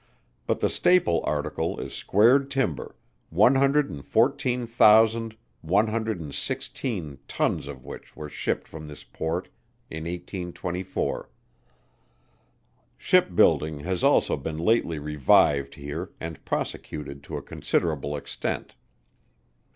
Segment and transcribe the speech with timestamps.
[0.47, 2.95] but the staple article is squared timber,
[3.29, 8.87] one hundred and fourteen thousand one hundred and sixteen tons of which were shipped from
[8.87, 9.47] this port
[9.91, 11.29] in 1824.
[12.97, 18.73] Ship building has also been lately revived here and prosecuted to a considerable extent.